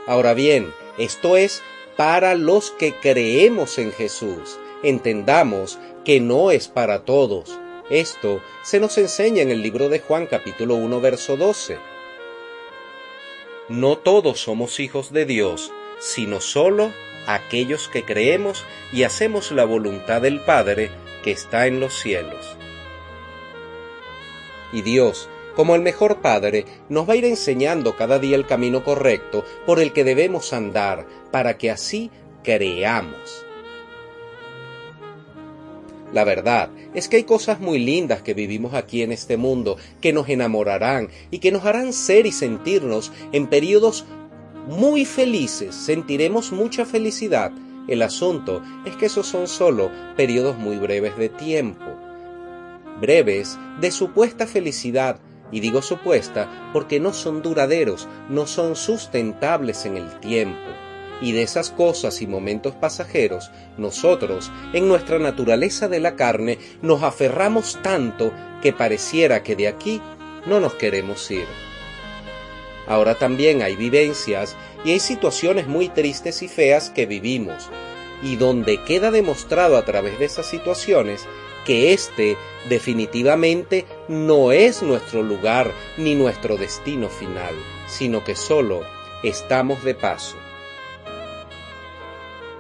Ahora 0.07 0.33
bien, 0.33 0.73
esto 0.97 1.37
es 1.37 1.63
para 1.99 2.35
los 2.35 2.71
que 2.71 2.95
creemos 2.95 3.79
en 3.79 3.93
Jesús. 3.93 4.59
Entendamos 4.83 5.79
que 6.03 6.19
no 6.19 6.51
es 6.51 6.69
para 6.69 7.05
todos. 7.05 7.61
Esto 7.91 8.41
se 8.63 8.81
nos 8.81 8.97
enseña 8.97 9.43
en 9.43 9.51
el 9.51 9.61
libro 9.61 9.91
de 9.91 9.99
Juan 9.99 10.27
capítulo 10.27 10.77
1 10.77 11.01
verso 11.03 11.37
12. 11.37 11.77
No 13.69 13.99
todos 13.99 14.41
somos 14.41 14.81
hijos 14.81 15.13
de 15.13 15.27
Dios, 15.27 15.71
sino 16.01 16.41
solo 16.41 16.93
aquellos 17.27 17.89
que 17.89 18.05
creemos 18.05 18.65
y 18.93 19.05
hacemos 19.05 19.53
la 19.53 19.65
voluntad 19.65 20.23
del 20.23 20.41
Padre 20.41 20.91
que 21.23 21.33
está 21.33 21.67
en 21.67 21.81
los 21.81 21.95
cielos. 22.01 22.57
Y 24.73 24.83
Dios, 24.83 25.29
como 25.55 25.75
el 25.75 25.83
mejor 25.83 26.21
Padre, 26.21 26.65
nos 26.89 27.09
va 27.09 27.13
a 27.13 27.17
ir 27.17 27.25
enseñando 27.25 27.97
cada 27.97 28.19
día 28.19 28.37
el 28.37 28.47
camino 28.47 28.85
correcto 28.85 29.45
por 29.67 29.81
el 29.81 29.93
que 29.93 30.05
debemos 30.05 30.53
andar, 30.53 31.07
para 31.31 31.59
que 31.59 31.71
así 31.71 32.11
creamos. 32.43 33.45
La 36.13 36.25
verdad 36.25 36.69
es 36.95 37.09
que 37.09 37.17
hay 37.17 37.25
cosas 37.25 37.61
muy 37.61 37.79
lindas 37.79 38.21
que 38.21 38.35
vivimos 38.35 38.75
aquí 38.75 39.03
en 39.03 39.13
este 39.13 39.39
mundo 39.39 39.79
que 40.01 40.13
nos 40.13 40.29
enamorarán 40.29 41.09
y 41.31 41.39
que 41.39 41.53
nos 41.53 41.65
harán 41.65 41.93
ser 41.95 42.27
y 42.27 42.33
sentirnos 42.33 43.13
en 43.33 43.47
periodos 43.47 44.05
muy 44.67 45.05
felices, 45.05 45.75
sentiremos 45.75 46.53
mucha 46.53 46.85
felicidad. 46.85 47.53
El 47.89 48.03
asunto 48.03 48.63
es 48.85 48.97
que 48.97 49.07
esos 49.07 49.27
son 49.27 49.49
solo 49.49 49.91
periodos 50.17 50.57
muy 50.57 50.77
breves 50.77 51.17
de 51.17 51.29
tiempo, 51.29 51.85
breves 53.01 53.59
de 53.81 53.91
supuesta 53.91 54.47
felicidad, 54.47 55.19
y 55.51 55.61
digo 55.61 55.83
supuesta 55.83 56.71
porque 56.73 56.99
no 56.99 57.13
son 57.13 57.43
duraderos, 57.43 58.09
no 58.29 58.47
son 58.47 58.75
sustentables 58.75 59.85
en 59.85 59.97
el 59.97 60.21
tiempo. 60.21 60.59
Y 61.21 61.33
de 61.33 61.43
esas 61.43 61.71
cosas 61.71 62.21
y 62.21 62.27
momentos 62.27 62.75
pasajeros, 62.75 63.53
nosotros, 63.79 64.51
en 64.73 64.89
nuestra 64.89 65.21
naturaleza 65.21 65.87
de 65.87 66.01
la 66.01 66.17
carne, 66.17 66.59
nos 66.81 67.05
aferramos 67.05 67.79
tanto 67.83 68.33
que 68.61 68.73
pareciera 68.73 69.45
que 69.45 69.55
de 69.55 69.69
aquí 69.69 70.01
no 70.47 70.59
nos 70.59 70.75
queremos 70.75 71.31
ir. 71.31 71.47
Ahora 72.87 73.17
también 73.17 73.63
hay 73.63 73.77
vivencias 73.77 74.57
y 74.85 74.93
hay 74.93 75.01
situaciones 75.01 75.67
muy 75.67 75.89
tristes 75.89 76.43
y 76.43 76.49
feas 76.49 76.91
que 76.91 77.07
vivimos, 77.07 77.71
y 78.23 78.37
donde 78.37 78.83
queda 78.83 79.11
demostrado 79.11 79.77
a 79.77 79.85
través 79.85 80.19
de 80.19 80.25
esas 80.25 80.47
situaciones 80.47 81.27
que 81.65 81.93
este 81.93 82.37
definitivamente 82.69 83.87
no 84.09 84.53
es 84.53 84.83
nuestro 84.83 85.23
lugar 85.23 85.71
ni 85.97 86.15
nuestro 86.15 86.57
destino 86.57 87.09
final, 87.09 87.55
sino 87.89 88.25
que 88.25 88.35
solo 88.35 88.83
estamos 89.23 89.85
de 89.85 89.95
paso. 89.95 90.37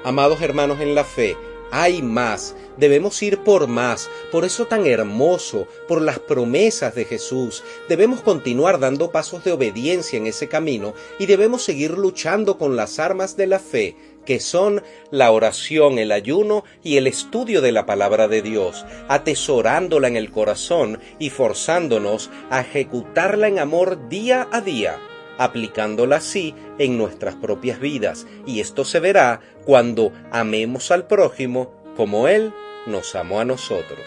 Amados 0.05 0.41
hermanos 0.43 0.81
en 0.81 0.95
la 0.95 1.05
fe, 1.05 1.37
hay 1.73 2.03
más, 2.03 2.55
debemos 2.77 3.21
ir 3.23 3.39
por 3.39 3.67
más, 3.67 4.11
por 4.31 4.45
eso 4.45 4.67
tan 4.67 4.87
hermoso, 4.87 5.67
por 5.89 6.03
las 6.03 6.19
promesas 6.19 6.95
de 6.95 7.07
Jesús. 7.07 7.65
Debemos 7.89 8.21
continuar 8.21 8.79
dando 8.79 9.11
pasos 9.11 9.43
de 9.43 9.53
obediencia 9.53 10.19
en 10.19 10.27
ese 10.27 10.49
camino 10.49 10.93
y 11.19 11.25
debemos 11.25 11.63
seguir 11.63 11.93
luchando 11.93 12.59
con 12.59 12.77
las 12.77 12.99
armas 12.99 13.39
de 13.39 13.47
la 13.47 13.59
fe, 13.59 13.97
que 14.27 14.39
son 14.39 14.83
la 15.11 15.31
oración, 15.31 15.99
el 15.99 16.13
ayuno 16.13 16.63
y 16.85 16.99
el 16.99 17.07
estudio 17.07 17.63
de 17.63 17.73
la 17.73 17.87
palabra 17.87 18.29
de 18.29 18.43
Dios, 18.43 18.85
atesorándola 19.09 20.09
en 20.09 20.17
el 20.17 20.31
corazón 20.31 21.01
y 21.19 21.31
forzándonos 21.31 22.31
a 22.51 22.61
ejecutarla 22.61 23.49
en 23.49 23.59
amor 23.59 24.11
día 24.11 24.47
a 24.53 24.61
día 24.61 24.99
aplicándola 25.39 26.17
así 26.17 26.55
en 26.79 26.99
nuestras 26.99 27.35
propias 27.35 27.81
vidas, 27.81 28.27
y 28.47 28.61
esto 28.61 28.85
se 28.85 29.01
verá 29.01 29.41
cuando 29.65 30.13
amemos 30.31 30.91
al 30.91 31.07
prójimo 31.07 31.73
como 31.97 32.29
Él 32.29 32.53
nos 32.87 33.15
amó 33.15 33.41
a 33.41 33.45
nosotros. 33.45 34.01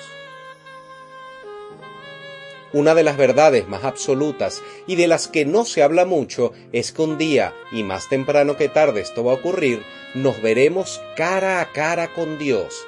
Una 2.73 2.93
de 2.93 3.03
las 3.03 3.15
verdades 3.15 3.69
más 3.69 3.85
absolutas 3.85 4.61
y 4.85 4.97
de 4.97 5.07
las 5.07 5.29
que 5.29 5.45
no 5.45 5.63
se 5.63 5.81
habla 5.81 6.03
mucho 6.03 6.51
es 6.73 6.91
que 6.91 7.03
un 7.03 7.17
día, 7.17 7.53
y 7.71 7.83
más 7.83 8.09
temprano 8.09 8.57
que 8.57 8.67
tarde 8.67 8.99
esto 8.99 9.23
va 9.23 9.31
a 9.31 9.35
ocurrir, 9.35 9.81
nos 10.13 10.41
veremos 10.41 11.01
cara 11.15 11.61
a 11.61 11.71
cara 11.71 12.13
con 12.13 12.37
Dios. 12.37 12.85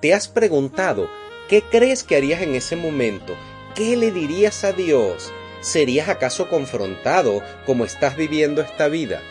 ¿Te 0.00 0.12
has 0.12 0.26
preguntado 0.26 1.08
qué 1.48 1.62
crees 1.62 2.02
que 2.02 2.16
harías 2.16 2.42
en 2.42 2.56
ese 2.56 2.74
momento? 2.74 3.34
¿Qué 3.76 3.96
le 3.96 4.10
dirías 4.10 4.64
a 4.64 4.72
Dios? 4.72 5.32
¿Serías 5.64 6.10
acaso 6.10 6.50
confrontado 6.50 7.42
como 7.64 7.86
estás 7.86 8.18
viviendo 8.18 8.60
esta 8.60 8.88
vida? 8.88 9.22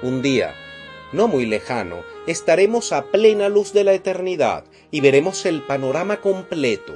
Un 0.00 0.22
día, 0.22 0.54
no 1.12 1.28
muy 1.28 1.44
lejano, 1.44 2.02
estaremos 2.26 2.94
a 2.94 3.04
plena 3.04 3.50
luz 3.50 3.74
de 3.74 3.84
la 3.84 3.92
eternidad 3.92 4.64
y 4.90 5.02
veremos 5.02 5.44
el 5.44 5.60
panorama 5.60 6.22
completo. 6.22 6.94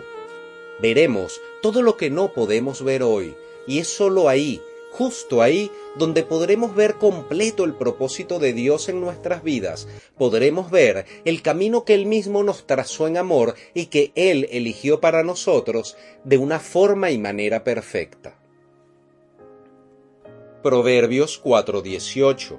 Veremos 0.81 1.43
todo 1.61 1.83
lo 1.83 1.99
que 1.99 2.09
no 2.09 2.33
podemos 2.33 2.83
ver 2.83 3.03
hoy, 3.03 3.37
y 3.67 3.81
es 3.81 3.89
sólo 3.89 4.31
ahí, 4.31 4.63
justo 4.93 5.43
ahí, 5.43 5.71
donde 5.97 6.23
podremos 6.23 6.75
ver 6.75 6.95
completo 6.95 7.65
el 7.65 7.75
propósito 7.75 8.39
de 8.39 8.53
Dios 8.53 8.89
en 8.89 9.01
nuestras 9.01 9.43
vidas, 9.43 9.89
podremos 10.17 10.71
ver 10.71 11.07
el 11.25 11.43
camino 11.43 11.85
que 11.85 11.95
Él 11.95 12.07
mismo 12.07 12.43
nos 12.43 12.67
trazó 12.67 13.07
en 13.07 13.17
amor 13.17 13.55
y 13.75 13.87
que 13.87 14.13
Él 14.15 14.49
eligió 14.51 15.01
para 15.01 15.23
nosotros 15.23 15.97
de 16.25 16.39
una 16.39 16.61
forma 16.61 17.11
y 17.11 17.19
manera 17.19 17.65
perfecta. 17.65 18.37
Proverbios 20.63 21.41
4:18 21.43 22.59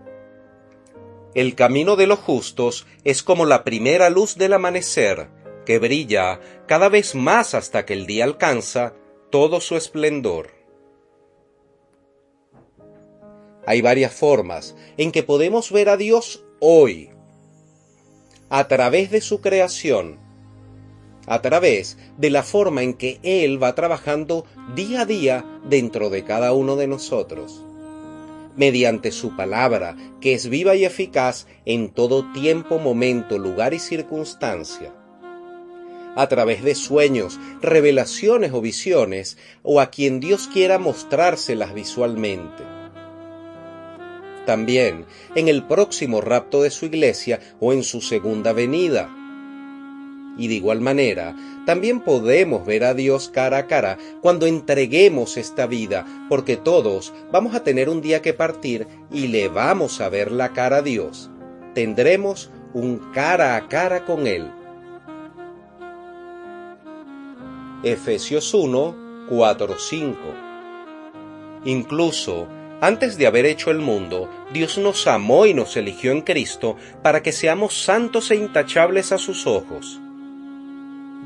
El 1.35 1.55
camino 1.55 1.95
de 1.95 2.07
los 2.07 2.19
justos 2.19 2.87
es 3.03 3.23
como 3.23 3.45
la 3.45 3.63
primera 3.63 4.09
luz 4.09 4.37
del 4.37 4.53
amanecer, 4.53 5.29
que 5.65 5.79
brilla 5.79 6.39
cada 6.67 6.89
vez 6.89 7.15
más 7.15 7.53
hasta 7.53 7.85
que 7.85 7.93
el 7.93 8.07
día 8.07 8.23
alcanza 8.23 8.95
todo 9.29 9.61
su 9.61 9.77
esplendor. 9.77 10.61
Hay 13.65 13.81
varias 13.81 14.13
formas 14.13 14.75
en 14.97 15.11
que 15.11 15.23
podemos 15.23 15.71
ver 15.71 15.89
a 15.89 15.97
Dios 15.97 16.43
hoy, 16.59 17.09
a 18.49 18.67
través 18.67 19.11
de 19.11 19.21
su 19.21 19.39
creación, 19.39 20.19
a 21.27 21.41
través 21.41 21.97
de 22.17 22.31
la 22.31 22.43
forma 22.43 22.81
en 22.81 22.95
que 22.95 23.19
Él 23.21 23.61
va 23.61 23.75
trabajando 23.75 24.45
día 24.75 25.01
a 25.01 25.05
día 25.05 25.45
dentro 25.69 26.09
de 26.09 26.23
cada 26.23 26.53
uno 26.53 26.75
de 26.75 26.87
nosotros, 26.87 27.63
mediante 28.57 29.11
su 29.11 29.35
palabra, 29.35 29.95
que 30.19 30.33
es 30.33 30.49
viva 30.49 30.75
y 30.75 30.83
eficaz 30.83 31.47
en 31.65 31.89
todo 31.89 32.31
tiempo, 32.33 32.79
momento, 32.79 33.37
lugar 33.37 33.73
y 33.73 33.79
circunstancia. 33.79 34.93
a 36.13 36.27
través 36.27 36.61
de 36.61 36.75
sueños, 36.75 37.39
revelaciones 37.61 38.51
o 38.51 38.59
visiones, 38.59 39.37
o 39.63 39.79
a 39.79 39.91
quien 39.91 40.19
Dios 40.19 40.49
quiera 40.51 40.77
mostrárselas 40.77 41.73
visualmente. 41.73 42.80
También 44.51 45.05
en 45.33 45.47
el 45.47 45.63
próximo 45.63 46.19
rapto 46.19 46.61
de 46.63 46.71
su 46.71 46.85
iglesia 46.85 47.39
o 47.61 47.71
en 47.71 47.83
su 47.83 48.01
segunda 48.01 48.51
venida. 48.51 49.09
Y 50.37 50.49
de 50.49 50.55
igual 50.55 50.81
manera, 50.81 51.33
también 51.65 52.01
podemos 52.01 52.65
ver 52.65 52.83
a 52.83 52.93
Dios 52.93 53.29
cara 53.29 53.59
a 53.59 53.67
cara 53.67 53.97
cuando 54.21 54.47
entreguemos 54.47 55.37
esta 55.37 55.67
vida, 55.67 56.05
porque 56.27 56.57
todos 56.57 57.13
vamos 57.31 57.55
a 57.55 57.63
tener 57.63 57.87
un 57.87 58.01
día 58.01 58.21
que 58.21 58.33
partir 58.33 58.87
y 59.09 59.27
le 59.27 59.47
vamos 59.47 60.01
a 60.01 60.09
ver 60.09 60.33
la 60.33 60.51
cara 60.51 60.79
a 60.79 60.81
Dios. 60.81 61.31
Tendremos 61.73 62.51
un 62.73 62.97
cara 63.13 63.55
a 63.55 63.69
cara 63.69 64.03
con 64.03 64.27
Él. 64.27 64.51
Efesios 67.83 68.53
1, 68.53 69.27
4, 69.29 69.79
5. 69.79 70.17
Incluso 71.63 72.49
antes 72.81 73.17
de 73.17 73.27
haber 73.27 73.45
hecho 73.45 73.71
el 73.71 73.77
mundo, 73.77 74.29
Dios 74.51 74.77
nos 74.77 75.07
amó 75.07 75.45
y 75.45 75.53
nos 75.53 75.77
eligió 75.77 76.11
en 76.11 76.21
Cristo 76.21 76.75
para 77.03 77.21
que 77.23 77.31
seamos 77.31 77.83
santos 77.83 78.31
e 78.31 78.35
intachables 78.35 79.11
a 79.11 79.19
sus 79.19 79.45
ojos. 79.47 80.01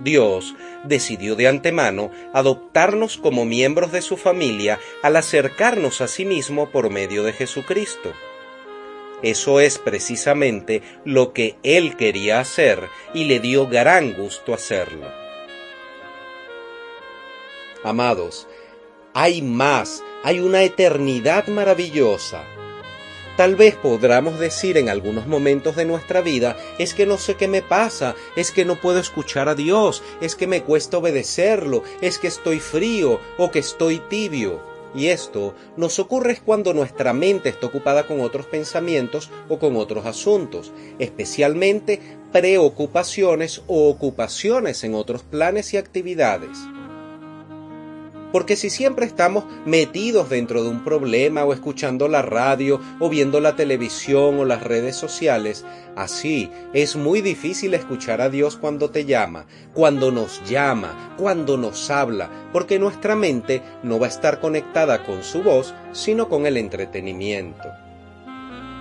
Dios 0.03 0.55
decidió 0.83 1.35
de 1.35 1.47
antemano 1.47 2.11
adoptarnos 2.33 3.17
como 3.17 3.45
miembros 3.45 3.91
de 3.91 4.01
su 4.01 4.17
familia 4.17 4.79
al 5.01 5.15
acercarnos 5.15 6.01
a 6.01 6.07
sí 6.07 6.25
mismo 6.25 6.69
por 6.69 6.89
medio 6.89 7.23
de 7.23 7.31
Jesucristo. 7.33 8.13
Eso 9.23 9.59
es 9.61 9.79
precisamente 9.79 10.83
lo 11.05 11.31
que 11.31 11.55
Él 11.63 11.95
quería 11.95 12.41
hacer 12.41 12.89
y 13.13 13.23
le 13.23 13.39
dio 13.39 13.67
gran 13.67 14.13
gusto 14.13 14.53
hacerlo. 14.53 15.09
Amados, 17.83 18.47
hay 19.17 19.41
más, 19.41 20.03
hay 20.23 20.41
una 20.41 20.63
eternidad 20.63 21.47
maravillosa. 21.47 22.43
Tal 23.37 23.55
vez 23.55 23.75
podamos 23.75 24.39
decir 24.39 24.77
en 24.77 24.89
algunos 24.89 25.25
momentos 25.25 25.77
de 25.77 25.85
nuestra 25.85 26.19
vida, 26.19 26.57
es 26.79 26.93
que 26.93 27.05
no 27.05 27.17
sé 27.17 27.35
qué 27.35 27.47
me 27.47 27.61
pasa, 27.61 28.13
es 28.35 28.51
que 28.51 28.65
no 28.65 28.75
puedo 28.75 28.99
escuchar 28.99 29.47
a 29.47 29.55
Dios, 29.55 30.03
es 30.19 30.35
que 30.35 30.47
me 30.47 30.63
cuesta 30.63 30.97
obedecerlo, 30.97 31.81
es 32.01 32.19
que 32.19 32.27
estoy 32.27 32.59
frío 32.59 33.21
o 33.37 33.51
que 33.51 33.59
estoy 33.59 33.99
tibio. 34.09 34.61
Y 34.93 35.07
esto 35.07 35.55
nos 35.77 35.97
ocurre 35.97 36.41
cuando 36.43 36.73
nuestra 36.73 37.13
mente 37.13 37.47
está 37.47 37.67
ocupada 37.67 38.07
con 38.07 38.19
otros 38.19 38.47
pensamientos 38.47 39.29
o 39.47 39.59
con 39.59 39.77
otros 39.77 40.05
asuntos, 40.05 40.73
especialmente 40.99 42.01
preocupaciones 42.33 43.61
o 43.67 43.87
ocupaciones 43.87 44.83
en 44.83 44.93
otros 44.93 45.23
planes 45.23 45.73
y 45.73 45.77
actividades. 45.77 46.57
Porque 48.35 48.57
si 48.57 48.69
siempre 48.69 49.05
estamos 49.05 49.45
metidos 49.65 50.29
dentro 50.29 50.61
de 50.61 50.67
un 50.67 50.83
problema 50.83 51.45
o 51.45 51.53
escuchando 51.53 52.09
la 52.09 52.21
radio 52.21 52.81
o 52.99 53.07
viendo 53.07 53.39
la 53.39 53.55
televisión 53.55 54.37
o 54.37 54.43
las 54.43 54.61
redes 54.61 54.97
sociales, 54.97 55.63
así 55.95 56.51
es 56.73 56.97
muy 56.97 57.21
difícil 57.21 57.73
escuchar 57.73 58.19
a 58.19 58.29
Dios 58.29 58.57
cuando 58.57 58.89
te 58.89 59.05
llama, 59.05 59.45
cuando 59.73 60.11
nos 60.11 60.43
llama, 60.43 61.15
cuando 61.17 61.55
nos 61.55 61.89
habla, 61.89 62.29
porque 62.51 62.77
nuestra 62.77 63.15
mente 63.15 63.61
no 63.83 63.99
va 63.99 64.07
a 64.07 64.09
estar 64.09 64.41
conectada 64.41 65.05
con 65.05 65.23
su 65.23 65.41
voz, 65.41 65.73
sino 65.93 66.27
con 66.27 66.45
el 66.45 66.57
entretenimiento. 66.57 67.69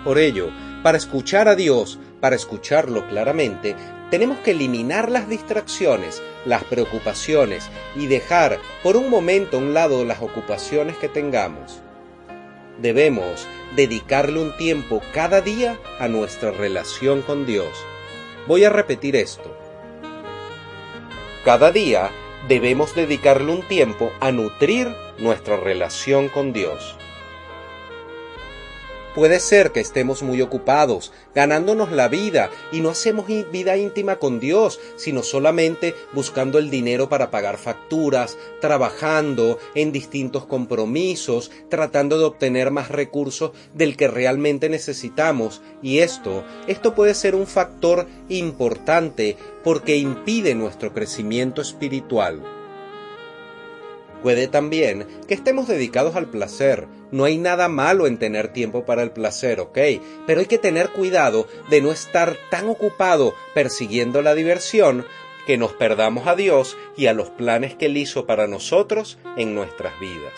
Por 0.03 0.19
ello, 0.19 0.51
para 0.83 0.99
escuchar 0.99 1.47
a 1.47 1.55
Dios, 1.55 2.01
para 2.21 2.35
escucharlo 2.35 3.07
claramente, 3.07 3.77
tenemos 4.15 4.39
que 4.39 4.53
eliminar 4.53 5.11
las 5.11 5.29
distracciones, 5.29 6.23
las 6.45 6.63
preocupaciones 6.63 7.69
y 7.97 8.07
dejar 8.07 8.61
por 8.85 8.97
un 8.97 9.11
momento 9.11 9.57
a 9.57 9.61
un 9.61 9.75
lado 9.75 10.05
las 10.05 10.23
ocupaciones 10.23 10.97
que 10.99 11.09
tengamos. 11.09 11.81
Debemos 12.81 13.49
dedicarle 13.75 14.41
un 14.41 14.57
tiempo 14.57 15.03
cada 15.13 15.41
día 15.41 15.81
a 15.99 16.07
nuestra 16.07 16.53
relación 16.53 17.23
con 17.23 17.45
Dios. 17.45 17.67
Voy 18.47 18.63
a 18.63 18.71
repetir 18.71 19.17
esto. 19.17 19.53
Cada 21.45 21.73
día 21.73 22.09
debemos 22.47 22.95
dedicarle 22.95 23.51
un 23.51 23.67
tiempo 23.67 24.13
a 24.21 24.31
nutrir 24.31 24.95
nuestra 25.19 25.57
relación 25.57 26.29
con 26.29 26.53
Dios. 26.53 26.97
Puede 29.15 29.39
ser 29.39 29.71
que 29.71 29.79
estemos 29.79 30.25
muy 30.25 30.43
ocupados, 30.43 31.13
ganándonos 31.37 31.93
la 31.93 32.09
vida, 32.09 32.51
y 32.73 32.81
no 32.81 32.91
hacemos 32.91 33.27
vida 33.29 33.77
íntima 33.77 34.17
con 34.17 34.41
Dios, 34.41 34.81
sino 34.97 35.23
solamente 35.23 35.95
buscando 36.13 36.59
el 36.59 36.69
dinero 36.69 37.09
para 37.09 37.31
pagar 37.31 37.57
facturas, 37.57 38.37
trabajando 38.61 39.61
en 39.77 39.93
distintos 39.93 40.47
compromisos, 40.47 41.53
tratando 41.69 42.19
de 42.19 42.25
obtener 42.25 42.73
más 42.73 42.89
recursos 42.89 43.53
del 43.73 43.97
que 43.97 44.09
realmente 44.09 44.69
necesitamos. 44.69 45.63
Y 45.81 46.01
esto, 46.01 46.43
esto 46.67 46.97
puede 46.97 47.15
ser 47.15 47.37
un 47.37 47.47
factor 47.47 48.09
importante 48.29 49.37
porque 49.63 49.97
impide 49.97 50.57
nuestro 50.57 50.93
crecimiento 50.93 51.63
espiritual. 51.63 52.64
Puede 54.25 54.49
también 54.49 55.07
que 55.29 55.35
estemos 55.35 55.69
dedicados 55.69 56.17
al 56.17 56.31
placer. 56.31 56.89
No 57.11 57.25
hay 57.25 57.37
nada 57.37 57.69
malo 57.69 58.07
en 58.07 58.17
tener 58.17 58.55
tiempo 58.55 58.87
para 58.87 59.03
el 59.03 59.11
placer, 59.11 59.61
¿ok? 59.61 59.79
Pero 60.27 60.41
hay 60.41 60.47
que 60.47 60.57
tener 60.57 60.89
cuidado 60.93 61.47
de 61.69 61.83
no 61.83 61.93
estar 61.93 62.35
tan 62.51 62.71
ocupado 62.71 63.35
persiguiendo 63.53 64.23
la 64.23 64.35
diversión 64.35 65.05
que 65.47 65.59
nos 65.59 65.75
perdamos 65.75 66.27
a 66.27 66.37
Dios 66.37 66.79
y 66.97 67.05
a 67.05 67.13
los 67.13 67.29
planes 67.29 67.75
que 67.75 67.85
Él 67.85 67.99
hizo 67.99 68.25
para 68.25 68.47
nosotros 68.47 69.19
en 69.37 69.55
nuestras 69.55 70.01
vidas. 70.01 70.33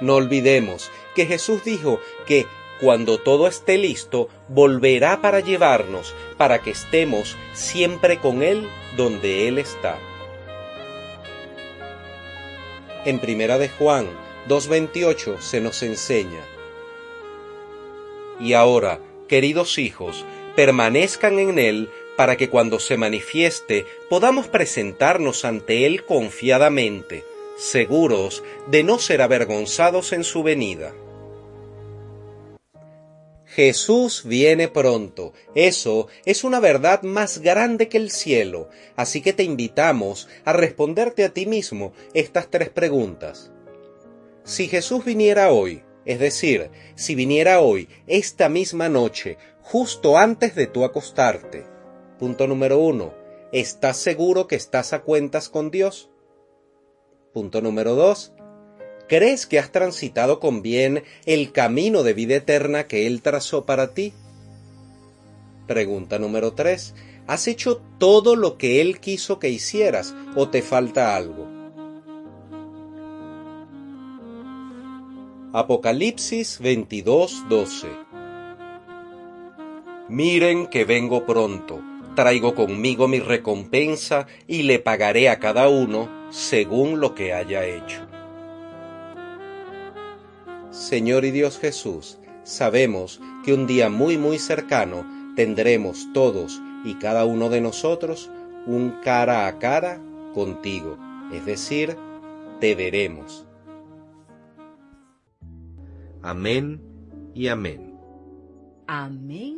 No 0.00 0.14
olvidemos 0.14 0.90
que 1.14 1.26
Jesús 1.26 1.62
dijo 1.62 2.00
que 2.24 2.46
cuando 2.80 3.18
todo 3.18 3.48
esté 3.48 3.76
listo, 3.76 4.30
volverá 4.48 5.20
para 5.20 5.40
llevarnos, 5.40 6.14
para 6.38 6.62
que 6.62 6.70
estemos 6.70 7.36
siempre 7.52 8.18
con 8.18 8.42
Él 8.42 8.66
donde 8.96 9.46
Él 9.46 9.58
está. 9.58 9.98
En 13.04 13.20
Primera 13.20 13.58
de 13.58 13.68
Juan 13.68 14.06
2.28 14.48 15.40
se 15.40 15.60
nos 15.60 15.82
enseña. 15.82 16.44
Y 18.40 18.54
ahora, 18.54 19.00
queridos 19.28 19.78
hijos, 19.78 20.24
permanezcan 20.56 21.38
en 21.38 21.58
Él 21.58 21.90
para 22.16 22.36
que 22.36 22.48
cuando 22.48 22.80
se 22.80 22.96
manifieste 22.96 23.86
podamos 24.08 24.48
presentarnos 24.48 25.44
ante 25.44 25.86
Él 25.86 26.04
confiadamente, 26.04 27.24
seguros 27.56 28.42
de 28.66 28.82
no 28.82 28.98
ser 28.98 29.22
avergonzados 29.22 30.12
en 30.12 30.24
su 30.24 30.42
venida. 30.42 30.92
Jesús 33.48 34.24
viene 34.24 34.68
pronto. 34.68 35.32
Eso 35.54 36.08
es 36.26 36.44
una 36.44 36.60
verdad 36.60 37.02
más 37.02 37.38
grande 37.38 37.88
que 37.88 37.96
el 37.96 38.10
cielo. 38.10 38.68
Así 38.94 39.22
que 39.22 39.32
te 39.32 39.42
invitamos 39.42 40.28
a 40.44 40.52
responderte 40.52 41.24
a 41.24 41.30
ti 41.30 41.46
mismo 41.46 41.92
estas 42.12 42.50
tres 42.50 42.68
preguntas. 42.68 43.50
Si 44.44 44.68
Jesús 44.68 45.04
viniera 45.04 45.50
hoy, 45.50 45.82
es 46.04 46.18
decir, 46.18 46.70
si 46.94 47.14
viniera 47.14 47.60
hoy, 47.60 47.88
esta 48.06 48.48
misma 48.48 48.88
noche, 48.88 49.38
justo 49.62 50.18
antes 50.18 50.54
de 50.54 50.66
tú 50.66 50.84
acostarte. 50.84 51.66
Punto 52.18 52.46
número 52.46 52.78
uno. 52.78 53.14
¿Estás 53.52 53.96
seguro 53.96 54.46
que 54.46 54.56
estás 54.56 54.92
a 54.92 55.00
cuentas 55.00 55.48
con 55.48 55.70
Dios? 55.70 56.10
Punto 57.32 57.62
número 57.62 57.94
dos. 57.94 58.32
¿Crees 59.08 59.46
que 59.46 59.58
has 59.58 59.72
transitado 59.72 60.38
con 60.38 60.60
bien 60.60 61.02
el 61.24 61.50
camino 61.50 62.02
de 62.02 62.12
vida 62.12 62.36
eterna 62.36 62.86
que 62.86 63.06
Él 63.06 63.22
trazó 63.22 63.64
para 63.64 63.94
ti? 63.94 64.12
Pregunta 65.66 66.18
número 66.18 66.52
3. 66.52 66.94
¿Has 67.26 67.48
hecho 67.48 67.80
todo 67.98 68.36
lo 68.36 68.58
que 68.58 68.82
Él 68.82 69.00
quiso 69.00 69.38
que 69.38 69.48
hicieras 69.48 70.14
o 70.36 70.48
te 70.48 70.60
falta 70.60 71.16
algo? 71.16 71.46
Apocalipsis 75.54 76.60
22:12 76.60 77.86
Miren 80.10 80.66
que 80.66 80.84
vengo 80.84 81.24
pronto, 81.24 81.80
traigo 82.14 82.54
conmigo 82.54 83.08
mi 83.08 83.20
recompensa 83.20 84.26
y 84.46 84.64
le 84.64 84.78
pagaré 84.78 85.30
a 85.30 85.38
cada 85.38 85.68
uno 85.68 86.08
según 86.30 87.00
lo 87.00 87.14
que 87.14 87.32
haya 87.32 87.64
hecho. 87.64 88.07
Señor 90.78 91.24
y 91.24 91.32
Dios 91.32 91.58
Jesús, 91.58 92.18
sabemos 92.44 93.20
que 93.44 93.52
un 93.52 93.66
día 93.66 93.88
muy 93.88 94.16
muy 94.16 94.38
cercano 94.38 95.04
tendremos 95.34 96.08
todos 96.14 96.62
y 96.84 96.94
cada 96.94 97.24
uno 97.24 97.48
de 97.48 97.60
nosotros 97.60 98.30
un 98.64 98.94
cara 99.02 99.48
a 99.48 99.58
cara 99.58 100.00
contigo, 100.34 100.96
es 101.32 101.44
decir, 101.44 101.96
te 102.60 102.76
veremos. 102.76 103.44
Amén 106.22 106.80
y 107.34 107.48
amén. 107.48 107.94
Amén 108.86 109.16
y 109.16 109.18
amén. 109.26 109.57